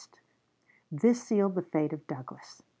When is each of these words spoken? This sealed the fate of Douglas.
This 0.91 1.21
sealed 1.25 1.53
the 1.53 1.61
fate 1.61 1.93
of 1.93 2.07
Douglas. 2.07 2.63